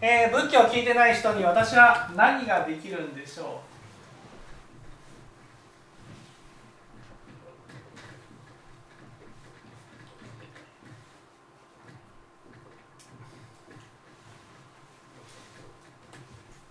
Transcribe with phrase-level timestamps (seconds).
[0.00, 3.46] えー、仏教を聞いてない人に私は何ができるんでしょう。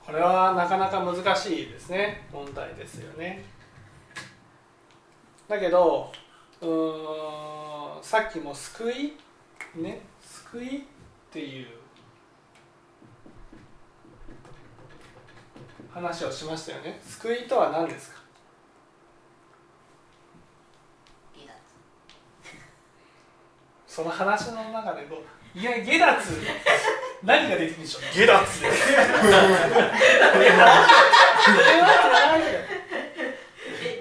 [0.05, 2.27] これはなかなか難しいですね。
[2.31, 3.43] 問題ですよね。
[5.47, 6.11] だけど
[6.61, 6.67] う
[7.99, 9.13] んさっきも救い
[9.75, 10.81] ね救いっ
[11.31, 11.67] ていう
[15.91, 16.99] 話をしましたよね。
[17.03, 18.19] 救いとは何ですか？
[23.87, 25.23] その話の中でこ
[25.55, 26.15] ういや下脱。
[27.23, 28.03] 何ができるんでしょう？
[28.13, 28.67] 下脱で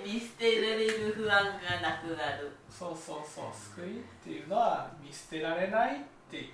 [0.04, 2.50] 見 捨てられる不安がなくなる
[2.84, 3.44] そうそうそう
[3.76, 5.98] 救いっていうのは見捨てられないっ
[6.30, 6.50] てい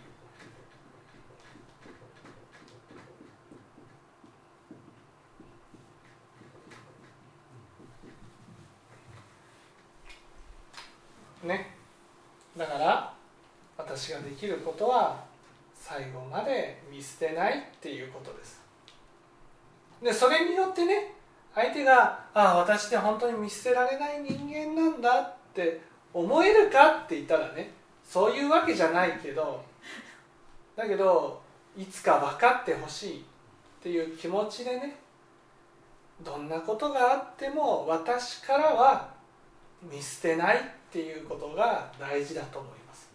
[11.43, 11.47] う。
[11.49, 11.75] ね。
[12.57, 13.13] だから
[13.77, 15.25] 私ができることは
[15.75, 18.63] 最後まで見捨てないっていうことです。
[20.01, 21.13] でそれによってね
[21.57, 27.73] 相手が「ああ私って本当に見捨てられない人間なんだ」って思えるかって言ったらね
[28.05, 29.63] そういうわけじゃないけど
[30.77, 31.41] だけど
[31.77, 33.23] いつか分かってほしいっ
[33.83, 34.97] ていう気持ちでね
[36.23, 39.11] どんなことがあっても私からは
[39.83, 40.61] 見捨てないっ
[40.93, 43.11] ていうことが大事だと思います。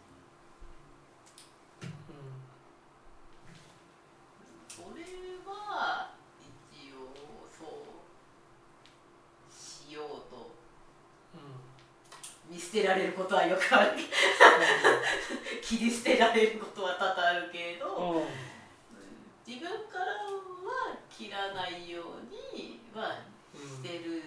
[4.70, 5.04] それ
[5.46, 6.10] は
[6.42, 7.14] 一応
[7.52, 10.52] そうしようと
[12.50, 13.92] 見捨てられることはよくある
[15.62, 18.24] 切り捨てられることは多々あるけれど、うん。
[19.46, 23.20] 自分からは切らないようには
[23.54, 24.24] してる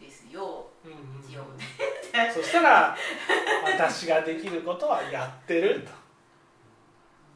[0.00, 0.98] ですよ、うんうん。
[1.28, 2.32] 一応ね。
[2.32, 2.96] そしたら
[3.64, 5.86] 私ができることはやってる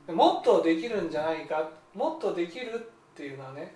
[0.07, 0.13] と。
[0.13, 3.75] もっとできるんじゃないかもっとできるっていうのはね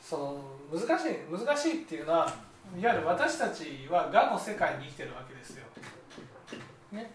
[0.00, 0.40] その
[0.72, 5.64] 難しい難しいっていうのはいわゆる私たちは我の世界に生きてるわけですよ。
[6.92, 7.10] ね、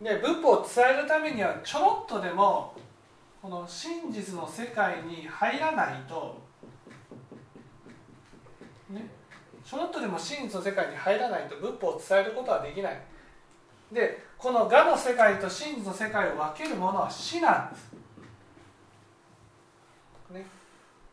[0.00, 2.74] で仏法を伝えるためにはちょろっとでも
[3.40, 6.42] この真実の世界に入らないと、
[8.90, 9.06] ね、
[9.64, 13.00] ちょろっとでも真実の世界に入らないと仏法を伝えることはできない。
[13.92, 17.92] でこの我の世界と真実の世界を分けるものは死なんです、
[20.32, 20.46] ね、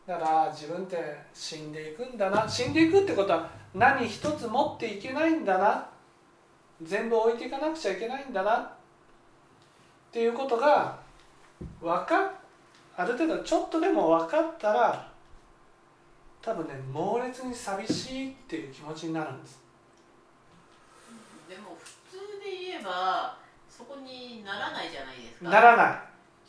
[0.06, 2.48] だから自分って死んでいくんだな。
[2.48, 5.88] 死んでいくってことは何一つ持っていけないんだな。
[6.82, 8.56] 全部置いていかなくちゃいけないんだな。
[8.56, 8.70] っ
[10.12, 10.98] ていうことが
[11.80, 12.32] 分かっ
[12.96, 15.08] ある程度ちょっとでも分かったら
[16.42, 19.62] 多分ね猛烈に寂しいっていう気持ちになるんです。
[21.48, 23.38] でも普通で言えば
[23.70, 25.50] そこにならないじゃないですか。
[25.50, 25.98] ならない。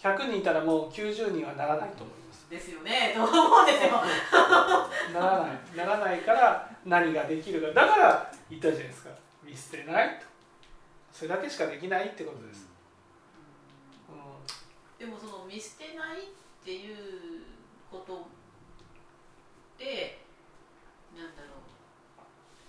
[0.02, 2.23] 100人いたらもう90人はならないと思います
[2.54, 3.14] ですよね。
[3.16, 4.00] と思うんですよ。
[5.14, 7.68] ならないならないから何ができるか。
[7.74, 9.10] だから言ったじゃないですか。
[9.44, 10.26] 見捨てないと。
[11.12, 12.66] それだけしかできないってことです、
[14.10, 16.26] うでもその見捨てないっ
[16.66, 17.46] ていう
[17.92, 18.26] こと
[19.78, 20.26] で
[21.16, 21.64] なんだろう。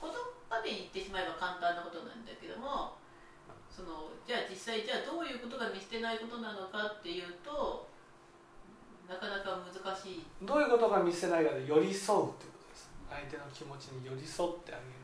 [0.05, 0.13] 言
[0.51, 3.01] 葉で言ってしまえば簡単なことなんだけども
[3.73, 7.89] そのじゃあ実際じゃあどういうことが見捨てないことなのかっていうと
[9.09, 9.64] なかなか
[10.47, 15.01] どういうことが見捨てないかで寄り添うってことです相手の気持ちに寄り添ってあげる。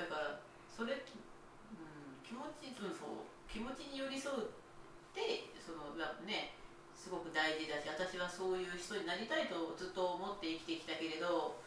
[0.00, 0.08] うん。
[0.08, 1.00] だからそれ、うん、
[2.24, 5.92] 気持ちそうそう気持ちに寄り添うってその
[6.24, 6.56] ね
[6.96, 11.60] すごく大事だし私はそういう人になりたいとずっと思って生きてきたけれど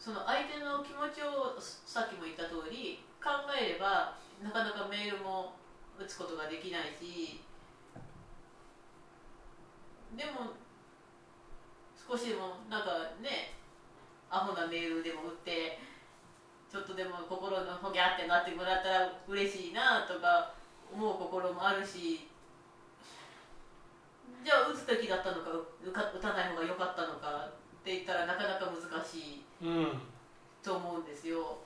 [0.00, 5.52] その相手の気持ちをさっきも言った通り考えればなかなかメールも
[6.00, 7.44] 打つことができないし
[10.16, 10.52] でも
[11.94, 12.90] 少しでもなんか
[13.22, 13.54] ね
[14.30, 15.78] アホなメールでも打って
[16.70, 20.54] ちょっとでも心のほぎゃってなってもらったら嬉しいなとか
[20.92, 22.28] 思う心もあるし
[24.44, 25.50] じゃあ打つ時だったのか
[25.84, 27.52] 打たない方が良かったのかっ
[27.84, 30.00] て言ったらなかなか難しいうん
[30.62, 31.56] と思うんですよ。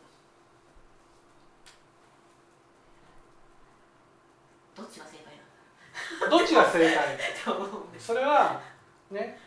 [4.76, 7.18] どっちが正解なんだ どっちが正解？
[8.04, 8.60] それは
[9.10, 9.38] ね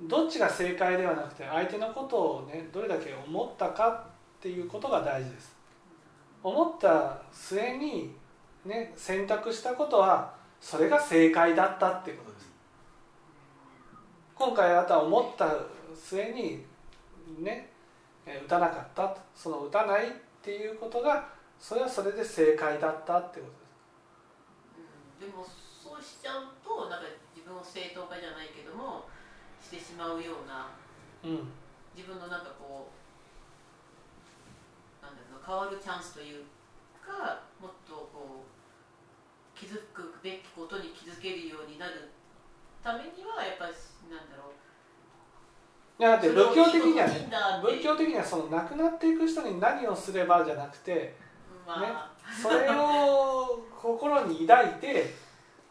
[0.00, 4.06] どっちが正解ではなくて相手のことをねどれだけ思ったか
[4.38, 5.54] っていうことが大事です。
[6.42, 8.14] 思った末に
[8.64, 12.52] ね、選択したことはそれが正解だったっていうことです。
[14.34, 15.54] 今回あなたは思った
[15.94, 16.64] 末に
[17.38, 17.70] ね
[18.26, 20.10] 打たなかったその打たないっ
[20.42, 21.28] ていうことが
[21.60, 23.56] それはそれで正解だったってことで
[24.74, 27.06] す、うん、でもそうしちゃうとなんか
[27.46, 29.06] 分を正当化じゃないけども
[29.62, 30.74] してしまうような、
[31.22, 31.46] うん、
[31.94, 36.42] 自分のなんかこうなんだろう変わるチャンスという
[36.98, 38.46] かもっとこう
[39.54, 42.10] 気づくべきことに気づけるようになる
[42.82, 43.72] ためにはやっぱり
[44.10, 44.52] なんだろう。
[45.98, 47.26] いやだって仏教的にはね
[47.62, 51.16] 仏教的にはその亡くなっていく人に何をすればじゃなくて、ね、
[52.42, 55.14] それを心に抱いて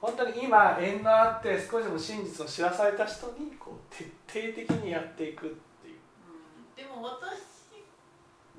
[0.05, 5.49] 本当に今縁があって少しでも真実を知らされた人にこう徹底的にやっていくっ
[5.81, 5.97] ていう、
[6.29, 7.81] うん、でも私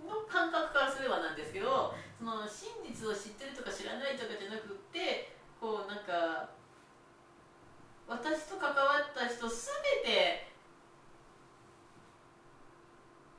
[0.02, 5.31] の感覚からすればなんですけどその真実を知ってるとか知らないとかじゃなくって
[5.62, 6.50] こうなんか
[8.10, 9.54] 私と関わった人全
[10.02, 10.50] て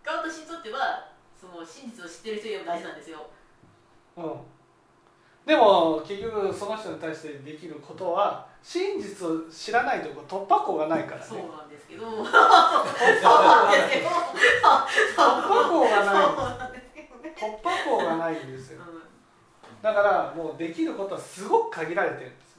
[0.07, 3.27] が私にとってはその真実を知ってる人より大事なんですよ。
[4.15, 4.57] うん
[5.47, 5.55] で
[6.25, 11.25] も結局その人に対してできることは真実を知らないと突破口がないからね。
[11.27, 12.07] そうなんですけど。
[12.23, 12.33] 突破
[15.69, 16.77] 口がない。
[17.37, 18.81] 突破口がないんですよ、
[19.81, 22.57] だからもうできることはすごく限られてるんです、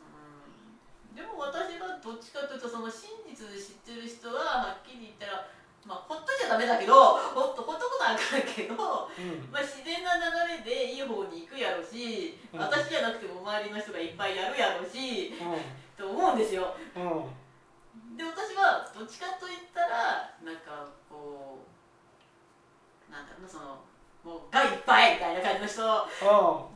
[1.16, 5.50] でも私がどっちかというとその真実で知ってる人ははっきり言ったら
[5.88, 15.56] まあ、ほっとちゃダメだけどほっとほっとくのはあかんけど、うん、まあ、自然な流れでいい方に行くやろし、うん、私じゃなくても周りの人がいっぱいやるやろし、うん、
[15.96, 16.76] と思うんですよ。
[16.92, 23.80] で私はどっちかといったらなんかこうなんだろうなその
[24.20, 26.68] もうがいっぱいみたいな感じの人の方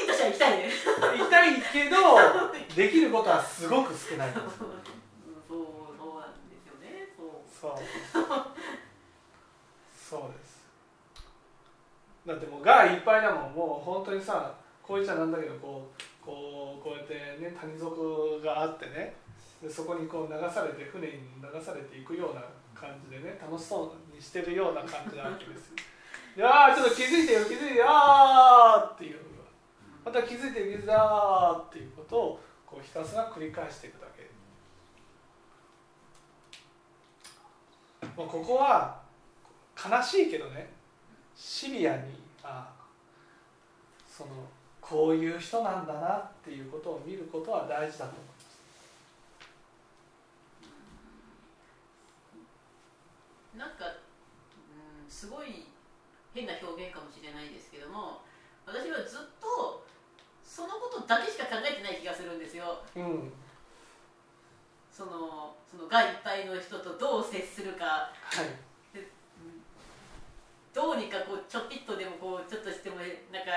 [0.00, 0.72] に私は行きたいね。
[0.72, 1.96] 行きたいけど
[2.72, 4.97] できることはすごく少ないです。
[7.60, 7.72] そう。
[9.92, 10.64] そうです。
[12.26, 13.52] だってもうがいっぱいだもん。
[13.52, 19.16] もう本当にさこういっちゃなんだけどこうこうこうやってね谷底があってね
[19.62, 21.12] でそこにこう流されて船に
[21.42, 22.42] 流されていくような
[22.74, 25.76] 感じでね楽しそうにしてるような感じなわけですよ。
[26.36, 27.86] いやちょっと気づいてよ気づいてよ
[28.94, 29.18] っていう
[30.04, 34.27] また気づいてよ気づいてよっていうことをこうひたすら繰り返していくだけ。
[38.18, 39.00] まあ、ここは
[39.78, 40.68] 悲しいけどね
[41.36, 42.02] シビアに
[42.42, 42.68] あ
[44.08, 44.30] その
[44.80, 48.48] こういう人なんだなっていうことを見ることは大事だと思います。
[53.56, 55.66] なんか、うん、すごい
[56.34, 58.22] 変な表現かもしれないですけども
[58.66, 59.86] 私はずっと
[60.42, 62.82] そのことだけしか考えてない気がするんですよ。
[62.96, 63.32] うん
[64.90, 65.12] その
[65.70, 69.08] そのがいっぱいの人とどう接するか、はい、で
[70.72, 73.52] どうにかこうちょぴっとでもこうちょっとしてもなんか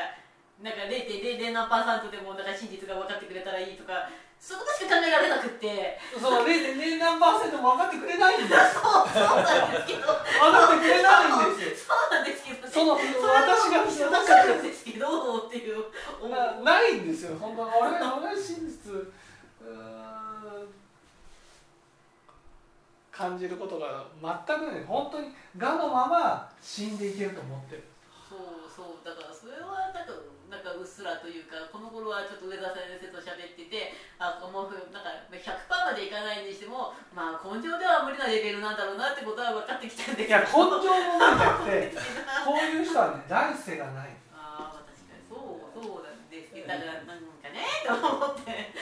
[0.61, 4.11] なんか0.00何パーセントでもなんか真実が分かってくれたらいいとか
[4.41, 6.01] そこしか考えられなくて。
[6.17, 10.01] そう0.0何パーセントも分かってくれないんです そうそうなんですけど。
[10.01, 15.37] 分かってくれないんですそうなんですけど、ね、その私が分かるんですけど。
[15.45, 15.85] っていう
[16.27, 17.37] なないんですよ。
[17.39, 18.35] 本当俺俺
[23.21, 27.83] 感じることが全くね本当にがのまま死んでいけると思ってる。
[28.25, 30.17] そうそうだからそれはなんか
[30.49, 35.37] なんかうっすらというかこの頃はちょっと上田先生と喋っててあもうなんか100%
[35.69, 40.41] までいかないにしてもまあ根性では無理なレベルなんだろうなってことは分かってきたんですけど。
[40.41, 41.93] いや根性も無理じゃなくて
[42.41, 44.17] こういう人はね来世がない。
[44.33, 45.21] ああ確かに。
[45.29, 48.73] そうそうなんですけどだからなんかねと思って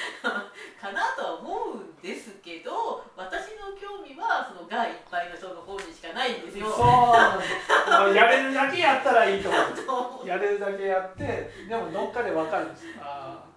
[0.79, 6.71] かなとは思うんですけど私の興味はそのがいっぱいの人の方にしかないんですよ。
[6.71, 8.15] そう。
[8.15, 10.23] やれるだけやったらいいと思う。
[10.27, 13.49] やれるだけやってでもどっかで分かるんですああ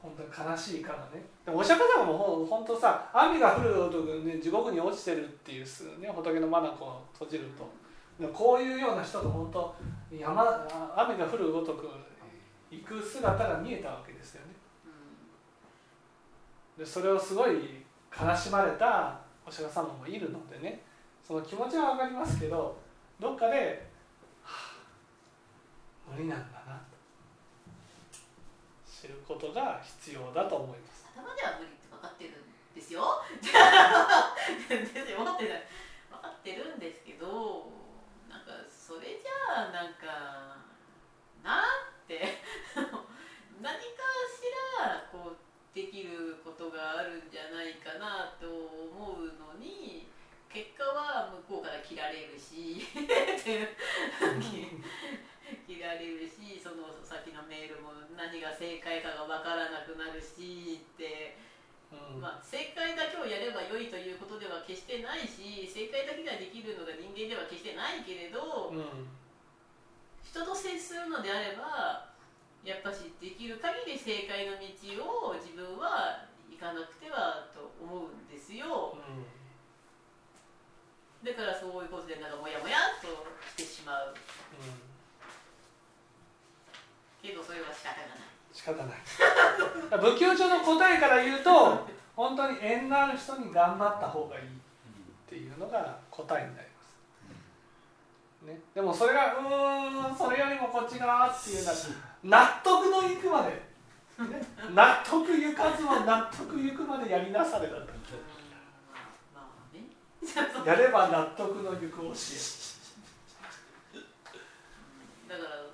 [0.00, 1.26] 本当に悲しいからね。
[1.44, 7.68] でもお釈迦様もほ本当さ雨が降るとね地獄に落ちてるっていうね仏の眼を閉じると。
[8.32, 9.76] こういうような人と本当
[10.10, 11.90] 山雨が降るごとく
[12.70, 14.54] 行く姿が見えたわけですよね。
[16.78, 17.85] でそれをすごい
[18.18, 20.80] 悲しまれたお釈迦様もいるのでね
[21.26, 22.78] その気持ちは分かりますけど
[23.20, 23.88] どっかで、
[24.42, 24.72] は
[26.08, 26.80] あ、無理なんだな
[28.86, 31.06] 知ることが必要だと思います。
[31.14, 33.22] 頭では無理って分かってるんですよ。
[34.68, 35.62] 全然思ってない。
[36.10, 37.70] 分かってるんですけど
[38.28, 40.56] なんかそれじゃあなんか
[41.44, 42.35] なって。
[45.76, 50.08] できることがあるんじゃないかなと思うのに
[50.48, 52.80] 結果は向こうから切られるし
[55.68, 61.36] 切られるしその先のメールも何が正解かが分からなくなるしって。
[61.86, 69.06] うん、まあ、正解だけをやれば良いということでは決してないし正解だけができるのが人間では決してないけれど、うん、
[70.20, 72.15] 人と接するのであれば
[72.66, 78.98] やっぱしできる限り正解の道を自分は行かなくてはと思うんですよ。
[81.22, 83.06] だからそういうことでなんかモヤモヤっと
[83.54, 84.10] してしまう。
[84.10, 84.96] うん
[87.26, 88.28] けどそれは仕方がない。
[88.52, 90.12] 仕方ない。
[90.14, 94.48] 仏教書の答えから言うと本当に縁のある人に頑張った方がいいっ
[95.28, 96.82] ていうのが答えになりま
[98.42, 101.76] す、ね、でもそれがうーんそれよりもこっち側っていうのは
[102.26, 103.62] 納得のいくまで、
[104.74, 107.74] 納得いかずは納得いくまでやりなされた。
[107.76, 107.86] とうん
[109.32, 109.86] まあまあね
[110.66, 112.10] やれば納得の行く教
[115.28, 115.70] だから、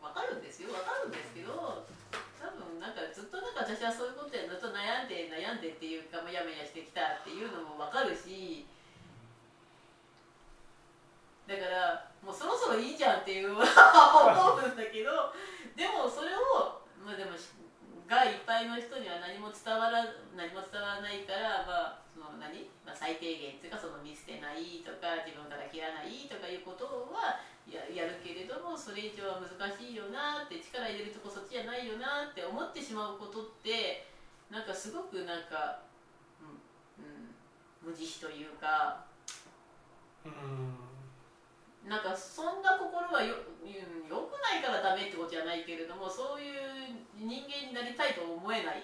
[0.00, 0.68] 分かるんですよ。
[0.72, 1.84] 分かるんですけど
[2.40, 8.64] 多分なんかずっとなんか私はそういうことでずっと悩んで悩んでっていうかもやもやしてきたっていうのも分かるし
[11.48, 15.32] だからもうそろそろいいじゃんっていう 思うんだけど
[15.72, 17.32] でもそれをまあでも
[18.04, 20.04] がいっぱいの人には何も伝わら
[20.36, 34.08] 何も伝わらないからまあその何、まあ、最低限っていうかその見捨てないとか自分から切らないとかいうことはややるけれどもそれ以上は難しいよなって力入れるとこそっちじゃないよなって思ってしまうことって
[34.52, 35.80] なんかすごくなんか、
[36.40, 39.04] うんうん、無慈悲というか
[40.24, 40.97] うん。
[41.86, 46.54] なんかそんな心はようんよくないからダメってことじゃないけれどもそういう
[47.16, 48.82] 人間になりたいと思えない。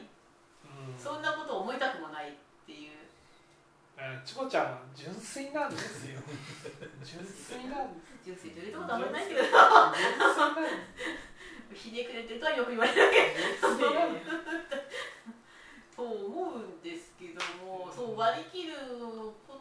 [0.64, 0.98] うん。
[0.98, 2.32] そんなことを思いたくもないっ
[2.66, 2.90] ていう。
[3.96, 6.20] えーチコちゃんは純粋なんですよ。
[7.04, 8.12] 純粋なんです。
[8.24, 9.42] 純粋ということはあんまりないけど。
[11.74, 13.76] ひねくれてるとはよく言われるけど。
[13.76, 14.26] 純粋なんです。
[15.96, 17.34] と思うんですけど
[17.64, 18.74] もそう割り切る
[19.46, 19.60] こ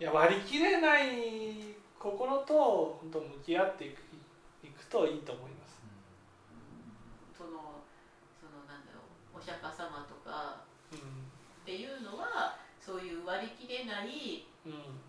[0.00, 1.43] いや割り切れない
[2.04, 4.04] 心と本当向き合っていく
[4.60, 5.80] いくといいと思います。
[7.32, 7.80] その
[8.36, 10.60] そのなんだろうお釈迦様とか
[10.92, 10.98] うっ
[11.64, 15.00] ていうのはそういう割り切れないん、うん、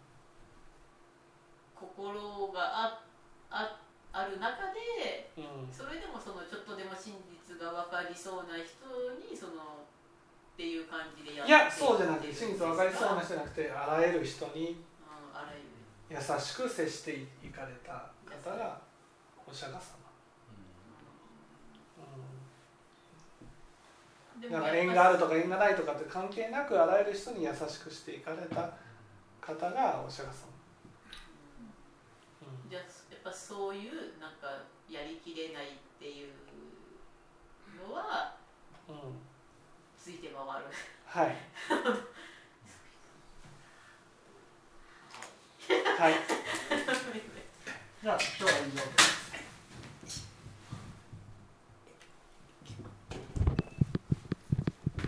[1.75, 3.03] 心があ
[3.51, 3.75] あ
[4.13, 8.87] ある中でうん、それでもそのちょっとでも真実が分かりそうな人
[9.19, 14.79] にそのっていう感じでやいやそうじゃなくて真実分かりそうな人じゃなくてあらゆる人に
[16.09, 17.11] 優しく接して
[17.43, 18.79] いかれた方が
[19.47, 19.81] お釈迦様。
[24.37, 28.73] うん、だから縁があるとか縁がないとかって関係なくあらゆる人に優しくしていかれた
[29.41, 30.55] 方がお釈迦様。
[32.69, 34.47] じゃあやっぱそういうなんか
[34.89, 35.69] やりきれないっ
[35.99, 36.33] ていう
[37.87, 38.35] のは
[38.87, 39.01] うん、うん、
[39.97, 40.65] ついて回る
[41.05, 41.35] はい。
[45.97, 46.13] はい。
[48.03, 49.14] じゃあ今日は以上です。